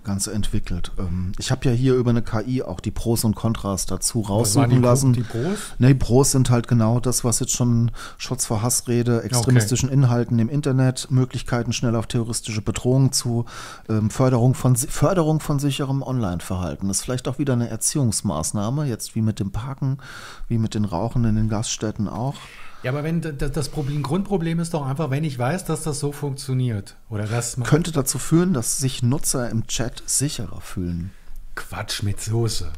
[0.04, 0.92] Ganze entwickelt.
[0.98, 4.82] Ähm, ich habe ja hier über eine KI auch die Pros und Kontras dazu raussuchen
[4.82, 5.12] lassen.
[5.12, 5.58] Die Pros?
[5.78, 9.98] Ne, die Pros sind halt genau das, was jetzt schon Schutz vor Hassrede, extremistischen okay.
[9.98, 13.46] Inhalten im Internet, Möglichkeiten schnell auf terroristische Bedrohungen zu,
[13.88, 16.88] ähm, Förderung, von, Förderung von sicherem Online-Verhalten.
[16.88, 19.98] Das ist vielleicht auch wieder eine Erziehungsmaßnahme, jetzt wie mit dem Parken,
[20.46, 22.36] wie mit den Rauchen in den Gaststätten auch.
[22.82, 26.12] Ja, aber wenn das Problem, Grundproblem ist doch einfach, wenn ich weiß, dass das so
[26.12, 31.10] funktioniert oder das könnte dazu führen, dass sich Nutzer im Chat sicherer fühlen.
[31.56, 32.70] Quatsch mit Soße.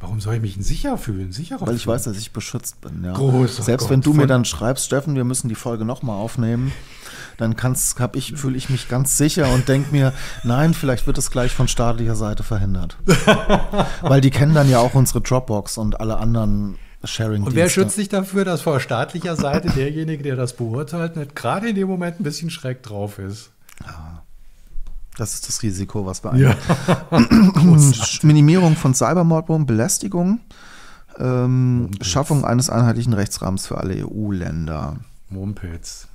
[0.00, 1.32] Warum soll ich mich sicher fühlen?
[1.32, 1.96] Sicherer Weil ich fühlen?
[1.96, 3.02] weiß, dass ich beschützt bin.
[3.04, 3.12] Ja.
[3.12, 6.72] Groß, Selbst Gott, wenn du mir dann schreibst, Steffen, wir müssen die Folge nochmal aufnehmen,
[7.38, 10.12] dann kannst, hab ich, fühle ich mich ganz sicher und denke mir,
[10.44, 12.98] nein, vielleicht wird es gleich von staatlicher Seite verhindert.
[14.02, 17.42] Weil die kennen dann ja auch unsere Dropbox und alle anderen Sharing.
[17.42, 21.68] Und wer schützt sich dafür, dass vor staatlicher Seite derjenige, der das beurteilt, nicht gerade
[21.68, 23.50] in dem Moment ein bisschen schräg drauf ist?
[23.84, 24.22] Ja.
[25.16, 26.56] Das ist das Risiko, was wir ja.
[28.22, 30.40] Minimierung von Cybermordbogen, Belästigung,
[31.18, 34.96] ähm, Schaffung eines einheitlichen Rechtsrahmens für alle EU-Länder.
[35.30, 36.08] Mumpitz.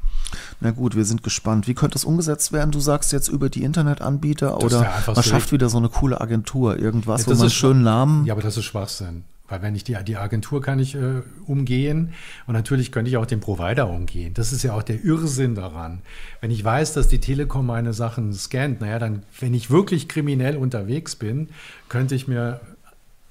[0.60, 1.68] Na gut, wir sind gespannt.
[1.68, 2.72] Wie könnte es umgesetzt werden?
[2.72, 6.22] Du sagst jetzt über die Internetanbieter das oder man so schafft wieder so eine coole
[6.22, 8.26] Agentur, irgendwas, ja, wo man schön Namen.
[8.26, 9.24] Ja, aber das ist Schwachsinn.
[9.52, 12.14] Weil wenn ich die, die Agentur kann ich äh, umgehen
[12.48, 14.34] und natürlich könnte ich auch den Provider umgehen.
[14.34, 16.02] Das ist ja auch der Irrsinn daran.
[16.40, 20.56] Wenn ich weiß, dass die Telekom meine Sachen scannt, naja, dann, wenn ich wirklich kriminell
[20.56, 21.50] unterwegs bin,
[21.90, 22.62] könnte ich mir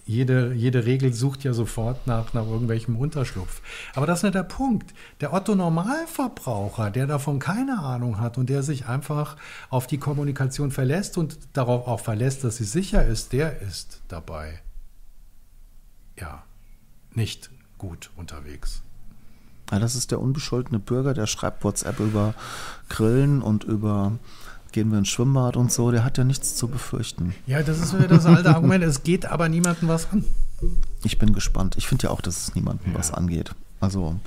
[0.05, 3.63] jede, jede Regel sucht ja sofort nach, nach irgendwelchem Unterschlupf.
[3.95, 4.93] Aber das ist nicht der Punkt.
[5.23, 9.37] Der Otto-Normalverbraucher, der davon keine Ahnung hat und der sich einfach
[9.71, 14.61] auf die Kommunikation verlässt und darauf auch verlässt, dass sie sicher ist, der ist dabei
[16.21, 16.43] ja,
[17.15, 18.83] nicht gut unterwegs.
[19.71, 22.35] Ja, das ist der unbescholtene Bürger, der schreibt WhatsApp über
[22.89, 24.13] Grillen und über
[24.73, 27.35] gehen wir ins Schwimmbad und so, der hat ja nichts zu befürchten.
[27.47, 30.25] Ja, das ist wieder das alte Argument, es geht aber niemandem was an.
[31.03, 31.77] Ich bin gespannt.
[31.77, 32.99] Ich finde ja auch, dass es niemandem ja.
[32.99, 33.53] was angeht.
[33.81, 34.21] Also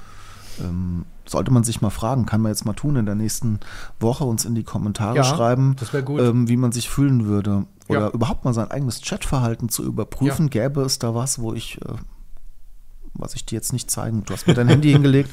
[0.59, 3.59] ähm, sollte man sich mal fragen, kann man jetzt mal tun in der nächsten
[3.99, 7.65] Woche uns in die Kommentare ja, schreiben, ähm, wie man sich fühlen würde.
[7.97, 8.13] Oder ja.
[8.13, 10.49] überhaupt mal sein eigenes Chatverhalten zu überprüfen.
[10.51, 10.67] Ja.
[10.67, 11.95] Gäbe es da was, wo ich, äh,
[13.13, 15.29] was ich dir jetzt nicht zeigen, du hast mir dein Handy hingelegt.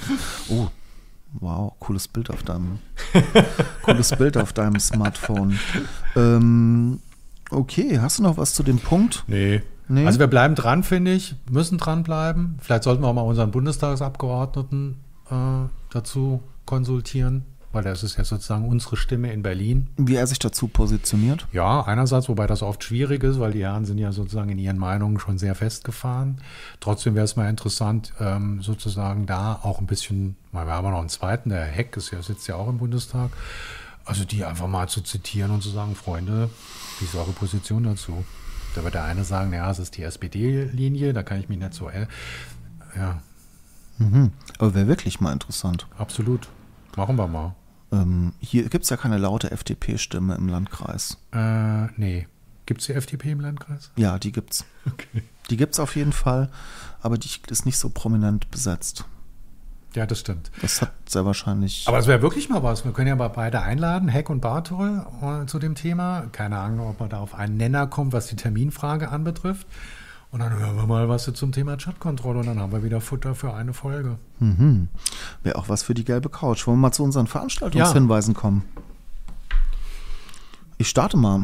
[0.48, 0.68] Oh,
[1.34, 2.78] wow, cooles Bild auf deinem,
[3.82, 5.58] cooles Bild auf deinem Smartphone.
[6.16, 7.00] Ähm,
[7.50, 9.24] okay, hast du noch was zu dem Punkt?
[9.26, 9.62] Nee.
[9.90, 10.06] Nee.
[10.06, 12.58] Also wir bleiben dran, finde ich, müssen dranbleiben.
[12.60, 18.68] Vielleicht sollten wir auch mal unseren Bundestagsabgeordneten äh, dazu konsultieren, weil das ist ja sozusagen
[18.68, 19.88] unsere Stimme in Berlin.
[19.96, 21.46] Wie er sich dazu positioniert?
[21.52, 24.78] Ja, einerseits, wobei das oft schwierig ist, weil die Herren sind ja sozusagen in ihren
[24.78, 26.40] Meinungen schon sehr festgefahren.
[26.80, 30.90] Trotzdem wäre es mal interessant, ähm, sozusagen da auch ein bisschen, weil wir haben ja
[30.90, 33.30] noch einen zweiten, der Heck ist ja, sitzt ja auch im Bundestag,
[34.04, 36.50] also die einfach mal zu zitieren und zu sagen, Freunde,
[36.98, 38.24] wie ist eure Position dazu?
[38.74, 41.74] Da wird der eine sagen, ja, es ist die SPD-Linie, da kann ich mich nicht
[41.74, 41.88] so.
[41.88, 42.06] Äh,
[42.96, 43.20] ja.
[43.98, 44.32] Mhm.
[44.58, 45.86] Aber wäre wirklich mal interessant.
[45.98, 46.48] Absolut.
[46.96, 47.54] Machen wir mal.
[47.92, 51.18] Ähm, hier gibt es ja keine laute FDP-Stimme im Landkreis.
[51.32, 52.26] Äh, nee,
[52.70, 53.90] Gibt es die FDP im Landkreis?
[53.96, 54.64] Ja, die gibt's.
[54.86, 55.24] Okay.
[55.50, 56.50] Die gibt's auf jeden Fall,
[57.02, 59.06] aber die ist nicht so prominent besetzt.
[59.96, 60.52] Ja, das stimmt.
[60.62, 61.88] Das hat sehr wahrscheinlich.
[61.88, 62.84] Aber es wäre wirklich mal was.
[62.84, 66.28] Wir können ja mal beide einladen, Heck und Bartol, äh, zu dem Thema.
[66.30, 69.66] Keine Ahnung, ob man da auf einen Nenner kommt, was die Terminfrage anbetrifft.
[70.32, 73.34] Und dann hören wir mal was zum Thema Chatkontrolle und dann haben wir wieder Futter
[73.34, 74.16] für eine Folge.
[74.38, 74.88] Mhm.
[75.42, 76.66] Wäre auch was für die gelbe Couch.
[76.66, 78.62] Wollen wir mal zu unseren Veranstaltungshinweisen kommen?
[80.78, 81.42] Ich starte mal.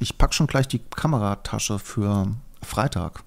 [0.00, 2.26] Ich packe schon gleich die Kameratasche für
[2.60, 3.22] Freitag.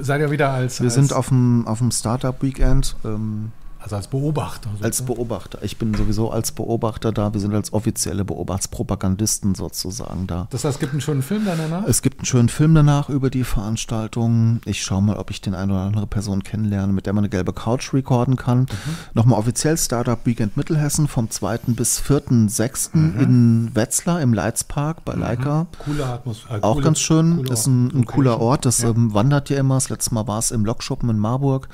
[0.00, 2.96] Seid ihr wieder als, Wir als, sind auf dem, auf dem Startup-Weekend.
[3.04, 3.52] Ähm,
[3.84, 4.70] also als Beobachter?
[4.80, 5.58] als Beobachter.
[5.62, 7.32] Ich bin sowieso als Beobachter da.
[7.34, 10.46] Wir sind als offizielle Beobachtspropagandisten sozusagen da.
[10.50, 11.84] das heißt, es gibt einen schönen Film danach?
[11.86, 14.60] Es gibt einen schönen Film danach über die Veranstaltung.
[14.64, 17.28] Ich schaue mal, ob ich den eine oder andere Person kennenlerne, mit der man eine
[17.28, 18.66] gelbe Couch recorden kann.
[19.14, 21.58] Nochmal offiziell Startup Weekend Mittelhessen vom 2.
[21.68, 22.94] bis 4.6.
[23.20, 25.66] in Wetzlar im Leitzpark bei Leica.
[25.84, 26.62] Coole Atmosphäre.
[26.62, 27.44] Auch ganz schön.
[27.44, 28.40] ist ein, ein cooler.
[28.40, 28.64] Ort.
[28.66, 28.90] Das Ja.
[28.90, 29.74] ähm, wandert ja immer.
[29.74, 31.68] Das letzte Mal war es im Lokschuppen in Marburg.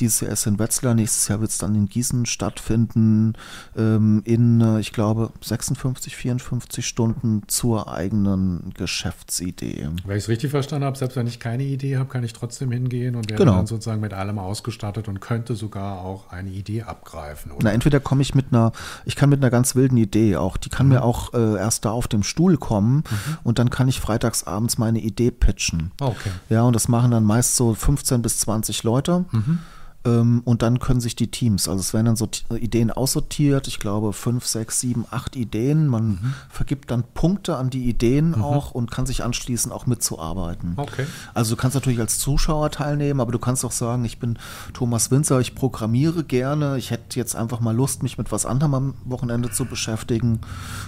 [0.00, 0.94] Dieses Jahr ist in Wetzlar.
[0.94, 3.34] Nächstes Jahr wird es dann in Gießen stattfinden.
[3.76, 9.88] Ähm, in, äh, ich glaube, 56, 54 Stunden zur eigenen Geschäftsidee.
[10.04, 12.70] Wenn ich es richtig verstanden habe, selbst wenn ich keine Idee habe, kann ich trotzdem
[12.70, 13.56] hingehen und wäre Genau.
[13.56, 17.52] dann sozusagen mit allem ausgestattet und könnte sogar auch eine Idee abgreifen.
[17.52, 17.60] Oder?
[17.64, 18.72] Na, entweder komme ich mit einer,
[19.04, 20.92] ich kann mit einer ganz wilden Idee auch, die kann Mhm.
[20.92, 23.04] mir auch äh, erst da auf dem Stuhl kommen
[23.44, 25.92] und dann kann ich freitags abends meine Idee pitchen.
[26.00, 26.30] Okay.
[26.48, 29.24] Ja, und das machen dann meist so 15 bis 20 Leute.
[29.32, 29.58] Mhm.
[30.04, 33.66] Ähm, und dann können sich die Teams, also es werden dann so T- Ideen aussortiert,
[33.66, 35.88] ich glaube fünf, sechs, sieben, acht Ideen.
[35.88, 36.34] Man Mhm.
[36.48, 40.74] vergibt dann Punkte an die Ideen auch und kann sich anschließen, auch mitzuarbeiten.
[40.76, 41.04] Okay.
[41.34, 44.38] Also du kannst natürlich als Zuschauer teilnehmen, aber du kannst auch sagen, ich bin
[44.72, 48.74] Thomas Winzer, ich programmiere gerne, ich hätte jetzt einfach mal Lust, mich mit was anderem
[48.74, 50.40] am Wochenende zu beschäftigen.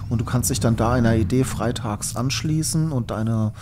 [0.09, 3.53] Und du kannst dich dann da einer Idee freitags anschließen und deine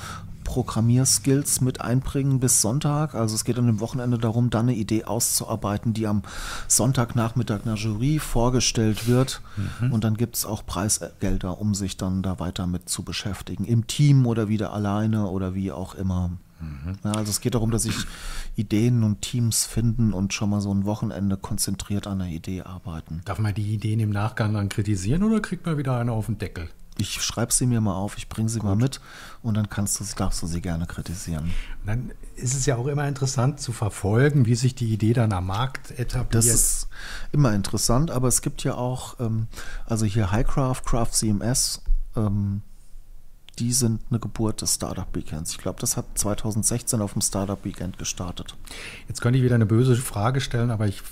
[0.49, 3.15] Programmierskills mit einbringen bis Sonntag.
[3.15, 6.23] Also es geht an dem Wochenende darum, dann eine Idee auszuarbeiten, die am
[6.69, 9.43] Sonntagnachmittag einer Jury vorgestellt wird.
[9.91, 13.67] Und dann gibt es auch Preisgelder, um sich dann da weiter mit zu beschäftigen.
[13.67, 16.31] Im Team oder wieder alleine oder wie auch immer.
[17.05, 17.95] Ja, also es geht darum, dass sich
[18.57, 23.21] Ideen und Teams finden und schon mal so ein Wochenende konzentriert an einer Idee arbeiten.
[23.27, 26.39] Darf man die Ideen im Nachgang dann kritisieren oder kriegt man wieder eine auf den
[26.39, 26.71] Deckel?
[26.99, 29.01] Ich schreibe sie mir mal auf, ich bringe sie mal mit
[29.43, 31.53] und dann kannst du, darfst du sie gerne kritisieren.
[31.87, 35.47] Dann ist es ja auch immer interessant zu verfolgen, wie sich die Idee dann am
[35.47, 36.35] Markt etabliert.
[36.35, 36.89] Das ist
[37.33, 39.47] immer interessant, aber es gibt ja auch, ähm,
[39.87, 41.83] also hier Highcraft, Craft CMS,
[42.17, 42.63] ähm,
[43.59, 45.53] die sind eine Geburt des Startup Weekends.
[45.53, 48.57] Ich glaube, das hat 2016 auf dem Startup Weekend gestartet.
[49.09, 51.03] Jetzt könnte ich wieder eine böse Frage stellen, aber ich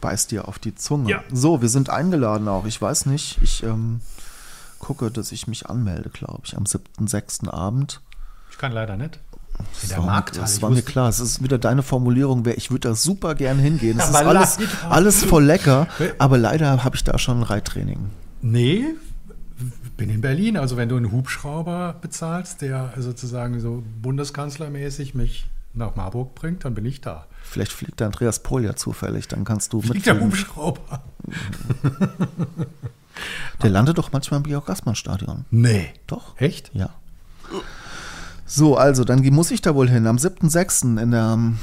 [0.00, 1.10] beißt dir auf die Zunge.
[1.10, 1.24] Ja.
[1.32, 2.66] So, wir sind eingeladen auch.
[2.66, 4.00] Ich weiß nicht, ich ähm,
[4.78, 7.48] gucke, dass ich mich anmelde, glaube ich, am 7.6.
[7.48, 8.00] Abend.
[8.50, 9.20] Ich kann leider nicht.
[9.82, 10.42] In der war, Markthalle.
[10.42, 11.08] das war mir klar.
[11.08, 13.98] Es ist wieder deine Formulierung, wär, ich würde da super gern hingehen.
[13.98, 14.58] Es ist alles,
[14.88, 18.10] alles voll lecker, aber leider habe ich da schon ein Reittraining.
[18.40, 18.84] Nee,
[19.98, 20.56] bin in Berlin.
[20.56, 26.74] Also wenn du einen Hubschrauber bezahlst, der sozusagen so bundeskanzlermäßig mich nach Marburg bringt, dann
[26.74, 27.26] bin ich da.
[27.42, 30.20] Vielleicht fliegt der Andreas Pohl ja zufällig, dann kannst du Fliegt der.
[30.20, 31.02] Hubschrauber?
[33.62, 35.44] Der landet doch manchmal im Georg-Gassmann-Stadion.
[35.50, 35.92] Nee.
[36.06, 36.36] Doch?
[36.40, 36.70] Echt?
[36.72, 36.90] Ja.
[38.46, 40.06] So, also, dann muss ich da wohl hin.
[40.06, 41.00] Am 7.6.
[41.02, 41.58] in der ähm.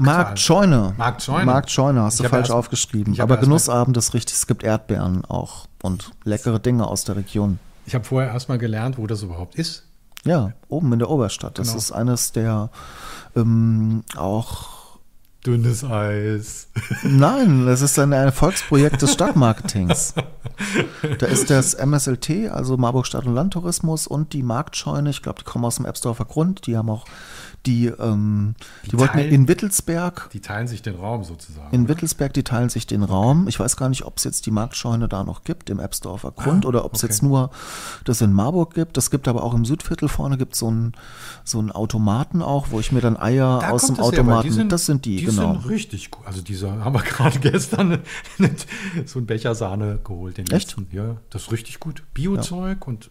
[0.00, 0.94] Marktscheune.
[0.98, 1.44] Marktscheune.
[1.46, 3.18] Marktscheune, hast Ich du falsch erst- aufgeschrieben.
[3.20, 4.34] Aber Genussabend ist richtig.
[4.34, 7.58] Es gibt Erdbeeren auch und leckere Dinge aus der Region.
[7.86, 9.85] Ich habe vorher erstmal gelernt, wo das überhaupt ist.
[10.26, 11.58] Ja, oben in der Oberstadt.
[11.58, 11.78] Das Genau.
[11.78, 12.70] ist eines der
[13.34, 14.76] ähm, auch.
[15.46, 16.68] Dünnes Eis.
[17.04, 20.14] Nein, das ist ein Erfolgsprojekt des Stadtmarketings.
[21.18, 25.44] Da ist das MSLT, also Marburg Stadt- und Landtourismus und die Marktscheune, ich glaube, die
[25.44, 27.04] kommen aus dem Ebsdorfer Grund, die haben auch
[27.66, 31.74] die, ähm, die, Die wollten teilen- in Wittelsberg, Die teilen sich den Raum sozusagen.
[31.74, 33.48] in Wittelsberg, die teilen sich den Raum.
[33.48, 36.64] Ich weiß gar nicht, ob es jetzt die Marktscheune da noch gibt, im Ebsdorfer Grund,
[36.64, 37.12] Ah, oder ob es okay.
[37.12, 37.50] jetzt nur
[38.04, 38.96] das in Marburg gibt.
[38.96, 40.92] Es gibt aber auch im Südviertel vorne gibt so einen
[41.44, 45.04] so einen Automaten auch, wo ich mir dann Eier Da aus dem Automaten, das sind
[45.04, 45.52] die, die genau.
[45.54, 46.26] sind richtig gut.
[46.26, 47.98] Also diese haben wir gerade gestern
[49.06, 50.38] so einen Becher Sahne geholt.
[50.38, 50.76] Den Echt?
[50.76, 50.86] letzten.
[50.92, 52.02] Ja, das ist richtig gut.
[52.14, 53.10] Biozeug und fa-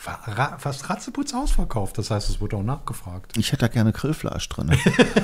[0.00, 1.98] fast ratzeputz ausverkauft.
[1.98, 3.36] Das heißt, es wurde auch nachgefragt.
[3.36, 4.70] Ich hätte da gerne Grillfleisch drin.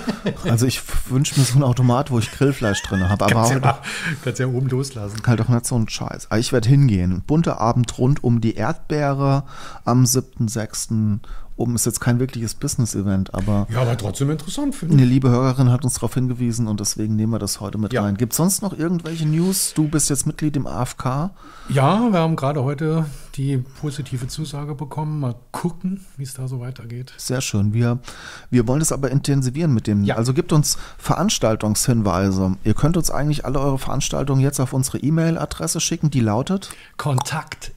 [0.44, 3.24] also ich wünsche mir so einen Automat, wo ich Grillfleisch drin habe.
[3.24, 3.78] Aber Kannst halt, ja,
[4.24, 5.16] kannst ja oben loslassen.
[5.26, 6.26] halt auch nicht so ein Scheiß.
[6.30, 7.22] Aber ich werde hingehen.
[7.26, 9.44] Bunter Abend rund um die Erdbeere
[9.84, 11.20] am 7.6.
[11.56, 15.70] oben ist jetzt kein wirkliches Business-Event, aber Ja, aber trotzdem interessant finde eine liebe Hörerin
[15.70, 18.02] hat uns darauf hingewiesen und deswegen nehmen wir das heute mit Ja.
[18.02, 18.16] rein.
[18.16, 19.72] Gibt es sonst noch irgendwelche News?
[19.74, 21.30] Du bist jetzt Mitglied im AFK.
[21.68, 25.20] Ja, wir haben gerade heute die positive Zusage bekommen.
[25.20, 27.12] Mal gucken, wie es da so weitergeht.
[27.16, 27.72] Sehr schön.
[27.74, 27.98] Wir,
[28.50, 30.04] wir wollen es aber intensivieren mit dem.
[30.04, 30.16] Ja.
[30.16, 32.56] Also gibt uns Veranstaltungshinweise.
[32.64, 36.70] Ihr könnt uns eigentlich alle eure Veranstaltungen jetzt auf unsere E-Mail-Adresse schicken, die lautet.
[36.96, 37.72] Kontakt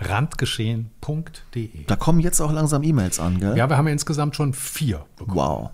[0.00, 1.84] randgeschehen.de.
[1.86, 3.56] Da kommen jetzt auch langsam E-Mails an, gell?
[3.56, 5.36] Ja, wir haben ja insgesamt schon vier bekommen.
[5.36, 5.70] Wow.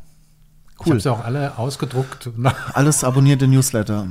[0.80, 2.30] Ich habe sie auch alle ausgedruckt.
[2.74, 4.08] Alles abonnierte Newsletter.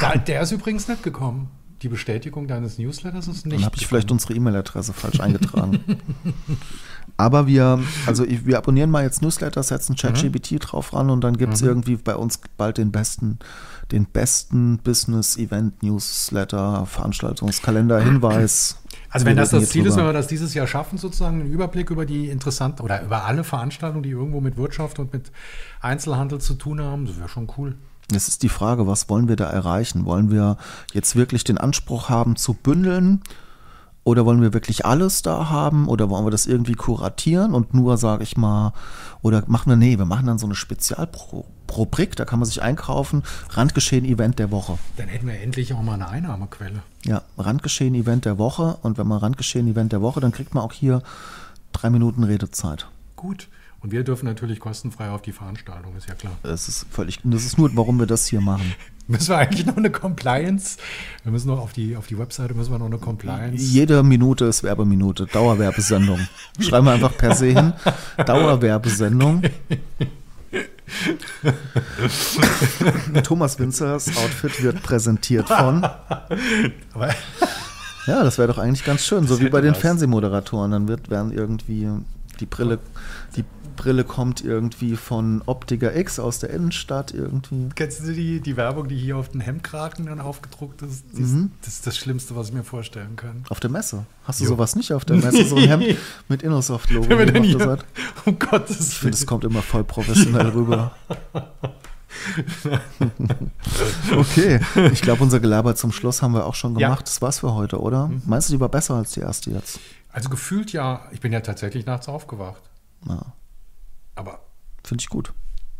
[0.00, 1.50] Da, der ist übrigens nicht gekommen.
[1.82, 3.58] Die Bestätigung deines Newsletters ist nicht.
[3.58, 5.82] Dann habe ich vielleicht unsere E-Mail-Adresse falsch eingetragen.
[7.16, 11.54] Aber wir, also wir abonnieren mal jetzt Newsletter, setzen ChatGPT drauf ran und dann gibt
[11.54, 13.38] es irgendwie bei uns bald den besten,
[13.92, 18.76] den besten Business-Event-Newsletter, Veranstaltungskalender, Hinweis.
[19.10, 20.10] Also wenn das das Ziel ist, wenn drüber.
[20.10, 24.02] wir das dieses Jahr schaffen, sozusagen einen Überblick über die interessanten oder über alle Veranstaltungen,
[24.02, 25.32] die irgendwo mit Wirtschaft und mit
[25.80, 27.76] Einzelhandel zu tun haben, das wäre schon cool.
[28.14, 30.04] Es ist die Frage, was wollen wir da erreichen?
[30.04, 30.56] Wollen wir
[30.92, 33.22] jetzt wirklich den Anspruch haben zu bündeln?
[34.02, 35.86] Oder wollen wir wirklich alles da haben?
[35.88, 38.72] Oder wollen wir das irgendwie kuratieren und nur, sage ich mal,
[39.22, 43.22] oder machen wir, nee, wir machen dann so eine Spezialrubrik, da kann man sich einkaufen,
[43.50, 44.78] Randgeschehen-Event der Woche.
[44.96, 46.82] Dann hätten wir endlich auch mal eine Einnahmequelle.
[47.04, 51.02] Ja, Randgeschehen-Event der Woche und wenn man Randgeschehen-Event der Woche, dann kriegt man auch hier
[51.72, 52.88] drei Minuten Redezeit.
[53.16, 53.48] Gut.
[53.82, 56.32] Und wir dürfen natürlich kostenfrei auf die Veranstaltung, ist ja klar.
[56.42, 58.74] Das ist völlig, das ist nur, warum wir das hier machen.
[59.10, 60.78] Müssen wir eigentlich noch eine Compliance?
[61.24, 63.60] Wir müssen noch auf die, auf die Webseite müssen wir noch eine Compliance.
[63.60, 66.20] Jede Minute ist Werbeminute, Dauerwerbesendung.
[66.60, 67.72] Schreiben wir einfach per se hin.
[68.24, 69.42] Dauerwerbesendung.
[73.24, 75.84] Thomas Winzers Outfit wird präsentiert von.
[78.06, 79.74] Ja, das wäre doch eigentlich ganz schön, so wie bei den.
[79.74, 80.70] Fernsehmoderatoren.
[80.70, 81.88] Dann wird, werden irgendwie
[82.38, 82.78] die Brille,
[83.34, 83.44] die
[83.80, 87.70] Brille kommt irgendwie von Optiker X aus der Innenstadt irgendwie.
[87.74, 91.04] kennst du die, die Werbung, die hier auf den Hemdkragen dann aufgedruckt ist?
[91.14, 93.44] Ist- Das ist das Schlimmste, was ich mir vorstellen kann.
[93.48, 94.04] Auf der Messe.
[94.24, 94.50] Hast du Jo.
[94.50, 95.46] sowas nicht auf der Messe?
[95.46, 95.96] So ein Hemd
[96.28, 97.08] mit Innosoft-Logo.
[98.26, 99.26] Um Gottes Ich finde, es Willen.
[99.28, 100.92] kommt immer voll professionell rüber.
[104.16, 104.60] okay,
[104.92, 106.88] ich glaube, unser Gelaber zum Schluss haben wir auch schon Ja.
[106.88, 107.06] gemacht.
[107.06, 108.10] Das war's für heute, oder?
[108.26, 109.80] Meinst du, die war besser als die erste jetzt?
[110.12, 112.62] Also gefühlt ja, ich bin ja tatsächlich nachts aufgewacht.
[113.08, 113.22] Ja,
[114.20, 114.40] Aber
[114.84, 115.32] Finde ich gut.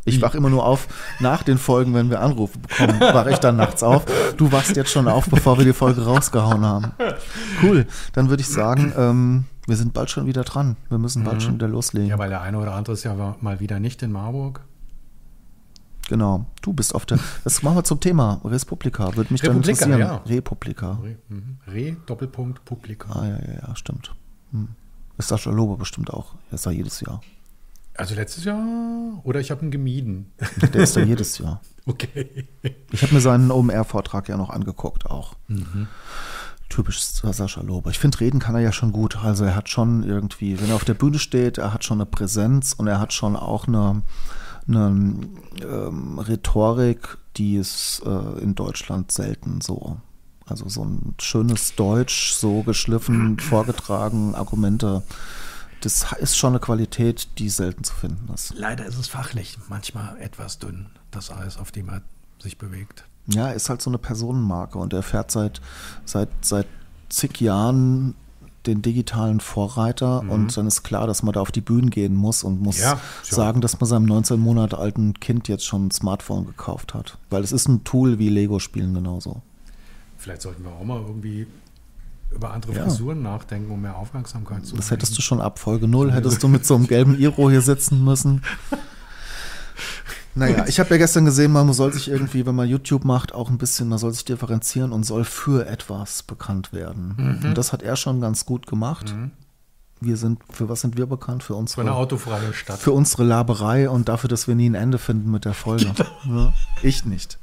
[0.07, 0.89] Ich wach immer nur auf
[1.21, 4.07] nach den Folgen, wenn wir Anrufe bekommen, wache ich dann nachts auf.
[4.39, 6.93] Du wachst jetzt schon auf, bevor wir die Folge rausgehauen haben.
[7.63, 7.87] Cool.
[8.15, 10.77] Dann würde ich sagen, ähm, wir sind bald schon wieder dran.
[10.89, 12.09] Wir müssen bald schon wieder loslegen.
[12.09, 14.63] ja, weil der eine oder andere ist ja mal wieder nicht in Marburg.
[16.09, 16.47] Genau.
[16.63, 17.19] Du bist auf der.
[17.45, 19.15] Das machen wir zum Thema Respublika.
[19.17, 20.01] Würde mich dann interessieren.
[20.01, 20.17] ja.
[20.27, 20.99] Republika.
[21.03, 21.59] Re, mhm.
[21.69, 23.13] Re Doppelpunkt Publika.
[23.13, 24.13] Ah, ja, ja, ja, stimmt.
[24.51, 24.69] Hm.
[25.19, 26.35] Ist Sascha Lober bestimmt auch.
[26.51, 27.21] Er ist da jedes Jahr.
[28.01, 30.33] Also letztes Jahr oder ich habe ihn gemieden.
[30.73, 31.61] Der ist da jedes Jahr.
[31.87, 32.47] Okay.
[32.93, 35.35] Ich habe mir seinen OMR-Vortrag ja noch angeguckt auch.
[36.69, 37.91] Typisch Sascha Lober.
[37.91, 39.17] Ich finde, reden kann er ja schon gut.
[39.17, 42.07] Also er hat schon irgendwie, wenn er auf der Bühne steht, er hat schon eine
[42.07, 44.03] Präsenz und er hat schon auch eine,
[44.69, 45.17] eine
[45.63, 49.97] ähm, Rhetorik, die ist äh, in Deutschland selten so.
[50.47, 55.03] Also so ein schönes Deutsch, so geschliffen, vorgetragen, Argumente.
[55.81, 58.53] Das ist schon eine Qualität, die selten zu finden ist.
[58.57, 62.03] Leider ist es fachlich manchmal etwas dünn, das Eis, auf dem er
[62.39, 63.05] sich bewegt.
[63.27, 65.61] Ja, ist halt so eine Personenmarke und er fährt seit,
[66.05, 66.67] seit, seit
[67.09, 68.15] zig Jahren
[68.67, 72.43] den digitalen Vorreiter und dann ist klar, dass man da auf die Bühnen gehen muss
[72.43, 72.83] und muss Mhm.
[72.83, 73.01] Ja.
[73.23, 77.17] sagen, dass man seinem 19 Monate alten Kind jetzt schon ein Smartphone gekauft hat.
[77.31, 79.41] Weil es ist ein Tool wie Lego-Spielen genauso.
[80.19, 81.47] Vielleicht sollten wir auch mal irgendwie
[82.35, 82.85] über andere Ja.
[82.85, 86.49] Frisuren nachdenken, um mehr Aufmerksamkeit zu Das hättest du schon ab Folge 0, hättest du
[86.49, 88.43] mit so einem gelben Iro hier sitzen müssen.
[90.37, 93.51] Naja, ich habe ja gestern gesehen, man soll sich irgendwie, wenn man YouTube macht, auch
[93.51, 97.41] ein bisschen, man soll sich differenzieren und soll für etwas bekannt werden.
[97.43, 99.13] Und das hat er schon ganz gut gemacht.
[100.03, 101.43] Wir sind, für was sind wir bekannt?
[101.43, 102.79] Für So eine unsere, autofreie Stadt.
[102.79, 105.93] für unsere Laberei und dafür, dass wir nie ein Ende finden mit der Folge.
[106.27, 107.39] ja, ich nicht.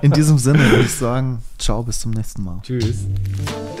[0.00, 2.60] In diesem Sinne würde ich sagen, ciao, bis zum nächsten Mal.
[2.62, 3.00] Tschüss.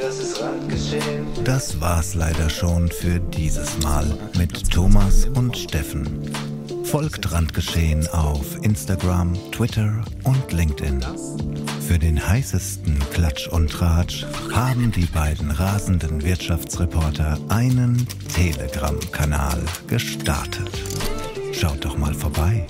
[0.00, 1.24] Das ist Randgeschehen.
[1.44, 4.04] Das war's leider schon für dieses Mal
[4.36, 6.30] mit Thomas und Steffen.
[6.84, 11.04] Folgt Randgeschehen auf Instagram, Twitter und LinkedIn.
[11.86, 20.70] Für den heißesten Klatsch und Tratsch haben die beiden rasenden Wirtschaftsreporter einen Telegram-Kanal gestartet.
[21.52, 22.66] Schaut doch mal vorbei.